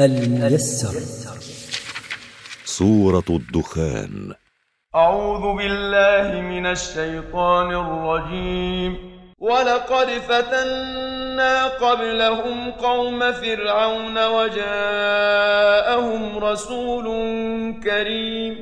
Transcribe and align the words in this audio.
الميسر. 0.00 1.00
سورة 2.64 3.24
الدخان. 3.30 4.32
أعوذ 4.94 5.56
بالله 5.56 6.40
من 6.40 6.66
الشيطان 6.66 7.74
الرجيم. 7.74 8.96
ولقد 9.38 10.06
فتنا 10.06 11.66
قبلهم 11.66 12.70
قوم 12.70 13.32
فرعون 13.32 14.26
وجاءهم 14.26 16.38
رسول 16.38 17.06
كريم. 17.84 18.54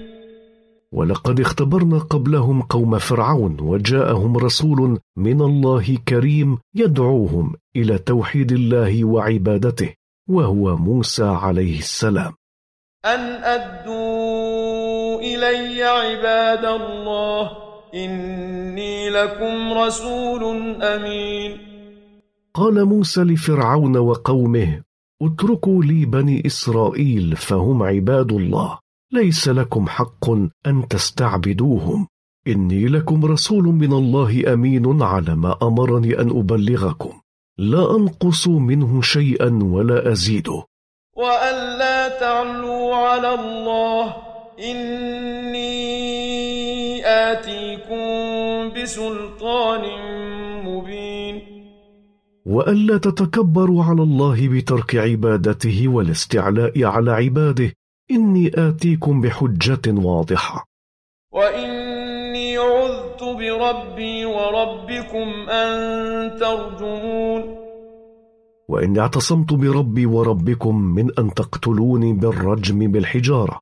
ولقد 0.93 1.41
اختبرنا 1.41 1.99
قبلهم 1.99 2.63
قوم 2.63 2.99
فرعون 2.99 3.61
وجاءهم 3.61 4.37
رسول 4.37 4.99
من 5.17 5.41
الله 5.41 5.99
كريم 6.09 6.59
يدعوهم 6.75 7.55
إلى 7.77 7.99
توحيد 7.99 8.53
الله 8.53 9.05
وعبادته. 9.05 10.04
وهو 10.29 10.77
موسى 10.77 11.25
عليه 11.25 11.79
السلام. 11.79 12.33
أن 13.05 13.21
أدوا 13.45 15.21
إلي 15.21 15.83
عباد 15.83 16.65
الله 16.65 17.51
إني 17.95 19.11
لكم 19.11 19.73
رسول 19.73 20.43
أمين. 20.83 21.59
قال 22.55 22.85
موسى 22.85 23.21
لفرعون 23.21 23.97
وقومه 23.97 24.83
اتركوا 25.23 25.85
لي 25.85 26.05
بني 26.05 26.47
إسرائيل 26.47 27.37
فهم 27.37 27.83
عباد 27.83 28.33
الله. 28.33 28.79
ليس 29.13 29.49
لكم 29.49 29.89
حق 29.89 30.31
أن 30.67 30.89
تستعبدوهم. 30.91 32.07
إني 32.49 32.87
لكم 32.87 33.25
رسول 33.25 33.65
من 33.65 33.93
الله 33.93 34.53
أمين 34.53 35.03
على 35.03 35.35
ما 35.35 35.57
أمرني 35.63 36.21
أن 36.21 36.31
أبلغكم. 36.31 37.24
لا 37.59 37.97
أنقص 37.97 38.49
منه 38.49 39.03
شيئا 39.03 39.59
ولا 39.63 40.13
ازيده 40.13 40.65
وأن 41.17 41.79
لا 41.79 42.09
تعلوا 42.09 42.95
على 42.95 43.35
الله 43.35 44.17
إني 44.71 45.75
آتيكم 47.07 48.05
بسلطان 48.83 49.83
مبين. 50.65 51.43
والا 52.47 52.99
تتكبروا 52.99 53.85
على 53.85 54.03
الله 54.03 54.49
بترك 54.49 54.97
عبادته 54.97 55.89
والاستعلاء 55.89 56.85
على 56.85 57.11
عباده 57.11 57.73
إني 58.11 58.51
آتيكم 58.55 59.21
بحجة 59.21 59.83
واضحة. 59.87 60.65
وإني 61.33 62.57
عذت 62.59 63.23
بربي 63.23 64.25
وربكم 64.25 65.51
أن 65.51 65.75
ترجمون. 66.41 67.34
وإني 68.75 69.01
اعتصمت 69.01 69.53
بربي 69.53 70.07
وربكم 70.07 70.77
من 70.77 71.11
أن 71.19 71.35
تقتلوني 71.35 72.13
بالرجم 72.13 72.93
بالحجارة. 72.93 73.59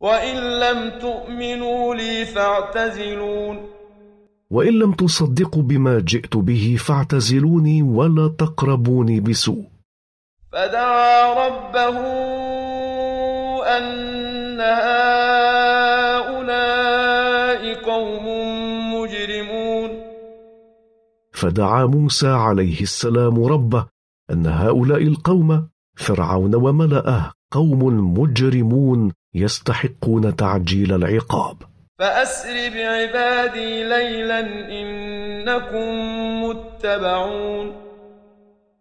وإن 0.00 0.36
لم 0.36 0.90
تؤمنوا 1.00 1.94
لي 1.94 2.24
فاعتزلون. 2.24 3.56
وإن 4.50 4.72
لم 4.78 4.92
تصدقوا 4.92 5.62
بما 5.62 5.98
جئت 5.98 6.36
به 6.36 6.76
فاعتزلوني 6.78 7.82
ولا 7.82 8.28
تقربوني 8.38 9.20
بسوء. 9.20 9.64
فدعا 10.52 11.34
ربه 11.46 11.98
أن 13.76 14.60
هؤلاء 14.60 16.42
قوم 17.74 18.26
مجرمون. 18.94 19.90
فدعا 21.32 21.86
موسى 21.86 22.28
عليه 22.28 22.80
السلام 22.80 23.44
ربه 23.44 23.92
أن 24.30 24.46
هؤلاء 24.46 25.02
القوم 25.02 25.68
فرعون 25.94 26.54
وملأه 26.54 27.32
قوم 27.52 28.14
مجرمون 28.18 29.12
يستحقون 29.34 30.36
تعجيل 30.36 30.92
العقاب. 30.92 31.56
فأسر 31.98 32.70
بعبادي 32.74 33.84
ليلا 33.84 34.40
إنكم 34.80 35.88
متبعون. 36.44 37.72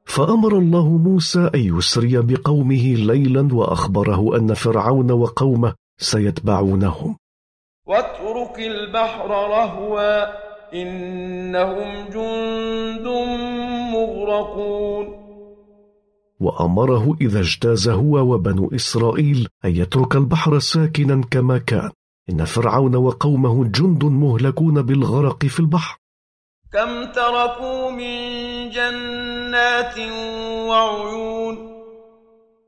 فأمر 0.06 0.58
الله 0.58 0.90
موسى 0.90 1.50
أن 1.56 1.78
يسري 1.78 2.18
بقومه 2.22 2.96
ليلا 2.96 3.50
وأخبره 3.54 4.38
أن 4.38 4.54
فرعون 4.54 5.12
وقومه 5.12 5.74
سيتبعونهم. 5.98 7.18
واترك 7.88 8.60
البحر 8.60 9.30
رهوا 9.30 10.26
إنهم 10.74 12.10
جند 12.10 13.08
مغرقون. 13.94 15.31
وأمره 16.42 17.18
إذا 17.22 17.40
اجتاز 17.40 17.90
هو 17.90 18.34
وبنو 18.34 18.72
إسرائيل 18.76 19.48
أن 19.66 19.76
يترك 19.76 20.16
البحر 20.16 20.60
ساكنا 20.60 21.22
كما 21.32 21.58
كان. 21.58 21.90
إن 22.30 22.46
فرعون 22.46 22.96
وقومه 22.96 23.66
جند 23.66 24.04
مهلكون 24.04 24.82
بالغرق 24.82 25.46
في 25.46 25.60
البحر. 25.60 25.98
كم 26.74 27.12
تركوا 27.12 27.92
من 27.92 28.20
جنات 28.70 30.00
وعيون؟ 30.70 31.58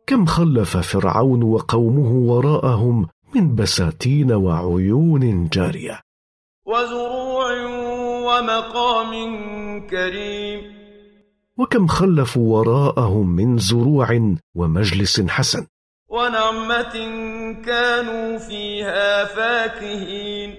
كم 0.07 0.25
خلف 0.25 0.77
فرعون 0.77 1.43
وقومه 1.43 2.11
وراءهم 2.31 3.07
من 3.35 3.55
بساتين 3.55 4.31
وعيون 4.31 5.47
جارية. 5.47 5.99
وزروع 6.65 7.65
ومقام 8.25 9.11
كريم. 9.87 10.82
وكم 11.57 11.87
خلفوا 11.87 12.59
وراءهم 12.59 13.35
من 13.35 13.57
زروع 13.57 14.35
ومجلس 14.55 15.21
حسن. 15.21 15.65
ونعمة 16.09 16.93
كانوا 17.65 18.37
فيها 18.37 19.25
فاكهين. 19.25 20.55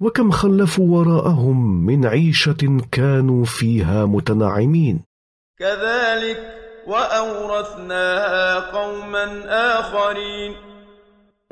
وكم 0.00 0.30
خلفوا 0.30 0.98
وراءهم 0.98 1.86
من 1.86 2.06
عيشة 2.06 2.80
كانوا 2.92 3.44
فيها 3.44 4.06
متنعمين. 4.06 5.00
كذلك 5.58 6.38
وأورثناها 6.86 8.60
قوما 8.70 9.44
آخرين. 9.78 10.52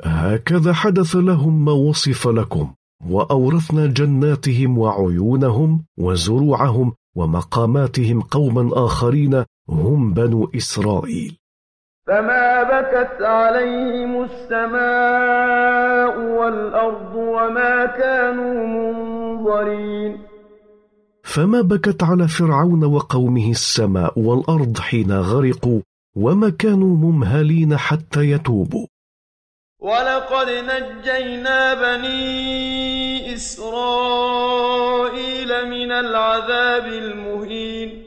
هكذا 0.03 0.73
حدث 0.73 1.15
لهم 1.15 1.65
ما 1.65 1.71
وصف 1.71 2.27
لكم 2.27 2.73
وأورثنا 3.09 3.85
جناتهم 3.85 4.77
وعيونهم 4.77 5.85
وزروعهم 5.97 6.93
ومقاماتهم 7.17 8.21
قوما 8.21 8.85
آخرين 8.85 9.43
هم 9.69 10.13
بنو 10.13 10.51
إسرائيل. 10.55 11.37
فما 12.07 12.63
بكت 12.63 13.21
عليهم 13.21 14.23
السماء 14.23 16.19
والأرض 16.39 17.15
وما 17.15 17.85
كانوا 17.85 18.67
منظرين. 18.67 20.17
فما 21.23 21.61
بكت 21.61 22.03
على 22.03 22.27
فرعون 22.27 22.83
وقومه 22.83 23.51
السماء 23.51 24.19
والارض 24.19 24.77
حين 24.77 25.11
غرقوا 25.11 25.81
وما 26.15 26.49
كانوا 26.49 26.97
ممهلين 26.97 27.77
حتى 27.77 28.31
يتوبوا. 28.31 28.87
ولقد 29.79 30.49
نجينا 30.49 31.73
بني 31.73 33.33
إسرائيل 33.33 35.51
العذاب 35.99 36.85
المهين. 36.85 38.03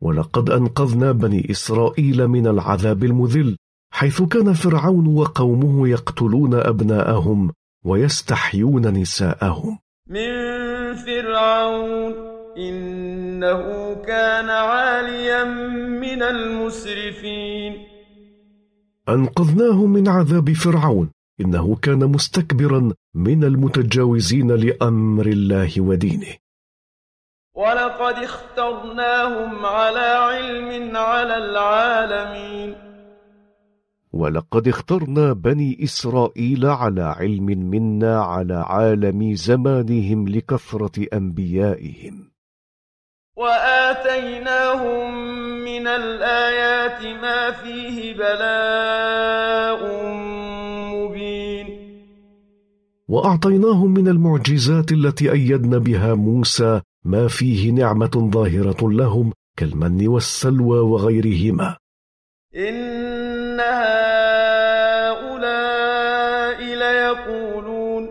ولقد 0.00 0.50
أنقذنا 0.50 1.12
بني 1.12 1.50
إسرائيل 1.50 2.28
من 2.28 2.46
العذاب 2.46 3.04
المذل 3.04 3.56
حيث 3.90 4.22
كان 4.22 4.52
فرعون 4.52 5.06
وقومه 5.06 5.88
يقتلون 5.88 6.54
أبناءهم 6.54 7.52
ويستحيون 7.84 8.86
نساءهم. 8.86 9.78
من 10.08 10.30
فرعون 10.94 12.14
إنه 12.58 13.94
كان 13.94 14.50
عاليا 14.50 15.44
من 16.04 16.22
المسرفين. 16.22 17.72
أنقذناه 19.08 19.86
من 19.86 20.08
عذاب 20.08 20.52
فرعون 20.52 21.10
إنه 21.40 21.76
كان 21.76 21.98
مستكبرا 21.98 22.92
من 23.14 23.44
المتجاوزين 23.44 24.52
لأمر 24.52 25.26
الله 25.26 25.80
ودينه. 25.80 26.45
ولقد 27.56 28.14
اخترناهم 28.24 29.66
على 29.66 30.00
علم 30.00 30.96
على 30.96 31.36
العالمين. 31.36 32.74
ولقد 34.12 34.68
اخترنا 34.68 35.32
بني 35.32 35.78
اسرائيل 35.84 36.66
على 36.66 37.02
علم 37.02 37.46
منا 37.46 38.20
على 38.20 38.54
عالم 38.54 39.34
زمانهم 39.34 40.28
لكثره 40.28 41.06
انبيائهم. 41.12 42.30
وآتيناهم 43.36 45.14
من 45.64 45.86
الآيات 45.86 47.02
ما 47.22 47.50
فيه 47.50 48.14
بلاء 48.14 49.80
مبين. 50.94 51.66
واعطيناهم 53.08 53.94
من 53.94 54.08
المعجزات 54.08 54.92
التي 54.92 55.32
ايدنا 55.32 55.78
بها 55.78 56.14
موسى 56.14 56.80
ما 57.06 57.28
فيه 57.28 57.70
نعمة 57.72 58.30
ظاهرة 58.34 58.90
لهم 58.90 59.32
كالمن 59.56 60.08
والسلوى 60.08 60.78
وغيرهما. 60.78 61.76
إن 62.56 63.60
هؤلاء 63.60 64.56
ليقولون. 66.62 68.08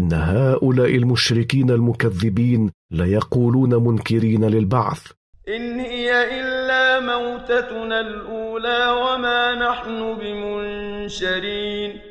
إن 0.00 0.12
هؤلاء 0.12 0.96
المشركين 0.96 1.70
المكذبين 1.70 2.70
ليقولون 2.90 3.74
منكرين 3.74 4.44
للبعث. 4.44 5.12
إن 5.48 5.80
هي 5.80 6.40
إلا 6.40 7.00
موتتنا 7.00 8.00
الأولى 8.00 8.90
وما 8.90 9.54
نحن 9.54 10.14
بمنشرين. 10.20 12.05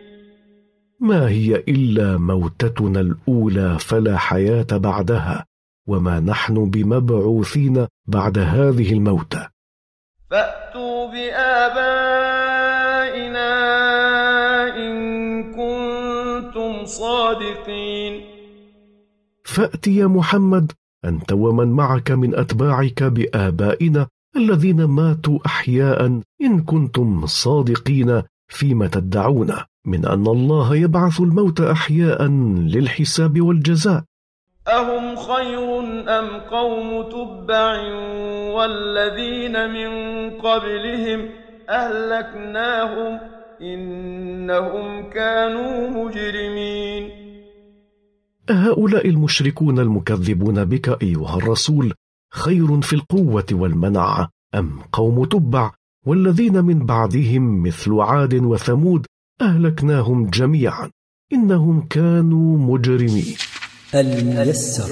ما 1.05 1.29
هي 1.29 1.55
إلا 1.55 2.17
موتتنا 2.17 2.99
الأولى 2.99 3.79
فلا 3.79 4.17
حياة 4.17 4.67
بعدها 4.71 5.45
وما 5.87 6.19
نحن 6.19 6.69
بمبعوثين 6.69 7.87
بعد 8.07 8.37
هذه 8.37 8.93
الموتى 8.93 9.47
فأتوا 10.29 11.11
بآبائنا 11.11 12.55
إن 14.77 14.95
كنتم 15.53 16.85
صادقين. 16.85 18.21
فات 19.43 19.87
يا 19.87 20.07
محمد 20.07 20.71
أنت 21.05 21.33
ومن 21.33 21.67
معك 21.67 22.11
من 22.11 22.35
أتباعك 22.35 23.03
بآبائنا 23.03 24.07
الذين 24.35 24.83
ماتوا 24.83 25.39
أحياء 25.45 26.21
إن 26.41 26.63
كنتم 26.63 27.25
صادقين 27.25 28.23
فيما 28.47 28.87
تدعون. 28.87 29.53
من 29.85 30.05
أن 30.05 30.27
الله 30.27 30.75
يبعث 30.75 31.21
الموت 31.21 31.61
أحياء 31.61 32.27
للحساب 32.73 33.41
والجزاء. 33.41 34.03
أهم 34.67 35.15
خير 35.15 35.79
أم 36.19 36.27
قوم 36.51 37.09
تبع 37.09 37.71
والذين 38.55 39.55
من 39.69 39.89
قبلهم 40.39 41.29
أهلكناهم 41.69 43.19
إنهم 43.61 45.09
كانوا 45.09 45.89
مجرمين. 45.89 47.25
هؤلاء 48.49 49.09
المشركون 49.09 49.79
المكذبون 49.79 50.65
بك 50.65 51.03
أيها 51.03 51.37
الرسول 51.37 51.93
خير 52.31 52.81
في 52.81 52.93
القوة 52.93 53.45
والمنع 53.51 54.29
أم 54.55 54.79
قوم 54.91 55.25
تبع 55.25 55.71
والذين 56.05 56.65
من 56.65 56.85
بعدهم 56.85 57.63
مثل 57.63 57.93
عاد 57.99 58.33
وثمود 58.33 59.05
أهلكناهم 59.41 60.29
جميعا. 60.29 60.91
إنهم 61.33 61.87
كانوا 61.87 62.57
مجرمين. 62.57 63.35
الميسر. 63.95 64.89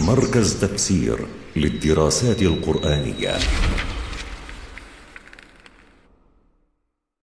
مركز 0.00 0.60
تفسير 0.60 1.26
للدراسات 1.56 2.42
القرآنية. 2.42 3.34